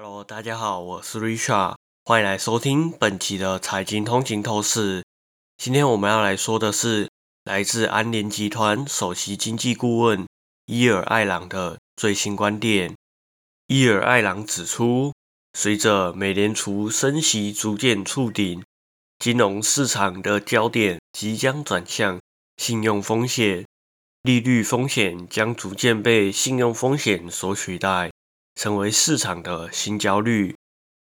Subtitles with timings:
[0.00, 5.02] Hello，大家好，我是 Richard，欢迎来收听本期的财经通勤透视。
[5.56, 7.08] 今天我们要来说的是
[7.42, 10.24] 来自安联集团首席经济顾问
[10.66, 12.94] 伊尔艾朗的最新观点。
[13.66, 15.12] 伊尔艾朗指出，
[15.54, 18.62] 随着美联储升息逐渐触顶，
[19.18, 22.20] 金融市场的焦点即将转向
[22.56, 23.66] 信用风险，
[24.22, 28.12] 利率风险将逐渐被信用风险所取代。
[28.58, 30.56] 成为市场的新焦虑。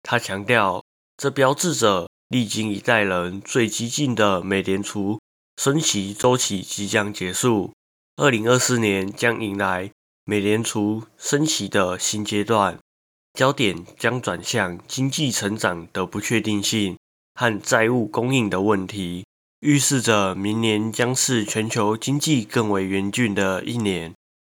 [0.04, 0.84] 他强调，
[1.16, 5.22] 这标志着历经一代人最激进的美联储
[5.56, 7.72] 升息周期即将结束。
[8.18, 9.90] 二零二四年将迎来
[10.26, 12.78] 美联储升息的新阶段，
[13.34, 16.98] 焦点将转向经济成长的不确定性
[17.36, 19.26] 和债务供应的问题，
[19.62, 24.14] 预示着明年将是全球经济更为严峻的一年。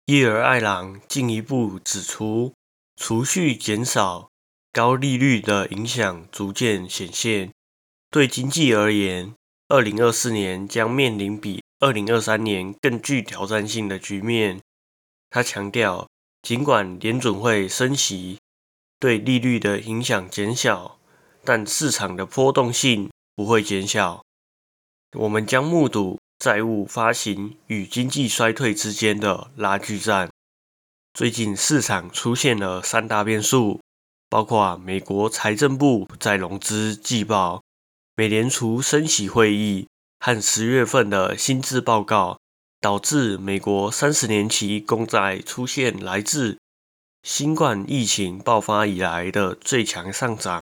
[0.06, 2.54] 伊尔艾朗进一步指出。
[2.96, 4.30] 储蓄减少，
[4.72, 7.52] 高利率的影响逐渐显现。
[8.10, 9.34] 对经济而言，
[9.68, 14.60] 二零二四年将面临比二零二三年更具挑战性的局面。
[15.28, 16.08] 他强调，
[16.40, 18.38] 尽管联准会升息
[18.98, 20.98] 对利率的影响减小，
[21.44, 24.24] 但市场的波动性不会减小。
[25.12, 30.30] 我们将目睹债务发行与经济衰退之间的拉锯战。
[31.16, 33.80] 最近市场出现了三大变数，
[34.28, 37.62] 包括美国财政部在融资季报、
[38.14, 39.88] 美联储升息会议
[40.20, 42.38] 和十月份的薪资报告，
[42.82, 46.58] 导致美国三十年期公债出现来自
[47.22, 50.60] 新冠疫情爆发以来的最强上涨。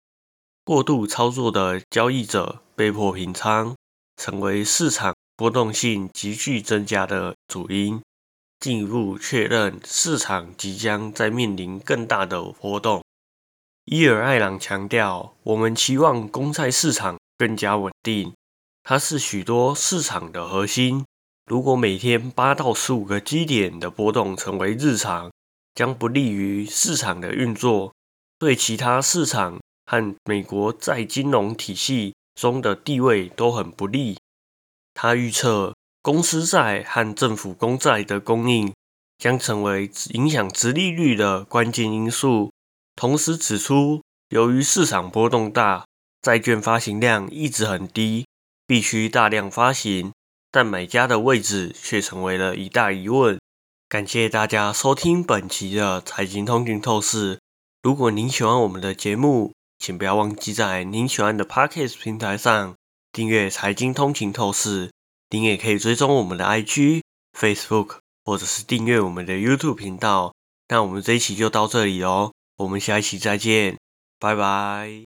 [0.65, 3.75] 过度操作的交易者被迫平仓，
[4.17, 8.01] 成为市场波动性急剧增加的主因。
[8.59, 13.01] 进一步确认市场即将在面临更大的波动。
[13.85, 18.33] 伊尔艾朗强调，我们期望公债市场更加稳定，
[18.83, 21.05] 它是许多市场的核心。
[21.45, 25.31] 如果每天八到十五个基点的波动成为日常，
[25.73, 27.93] 将不利于市场的运作，
[28.37, 34.17] 对其他市场和美国在金融体系中的地位都很不利。
[34.93, 35.73] 他预测。
[36.09, 38.73] 公司债和政府公债的供应
[39.19, 42.51] 将成为影响殖利率的关键因素。
[42.95, 45.85] 同时指出，由于市场波动大，
[46.19, 48.25] 债券发行量一直很低，
[48.65, 50.11] 必须大量发行，
[50.49, 53.39] 但买家的位置却成为了一大疑问。
[53.87, 57.37] 感谢大家收听本期的财经通讯透视。
[57.83, 62.73] 如果您喜欢我们的节目，请不要忘记在您喜欢的 Podcast 平台上
[63.11, 64.89] 订阅财经通勤透视。
[65.31, 67.01] 您也可以追踪我们的 IG、
[67.37, 70.33] Facebook，或者是订阅我们的 YouTube 频道。
[70.67, 73.77] 那我们这一期就到这里哦，我们下一期再见，
[74.19, 75.08] 拜拜。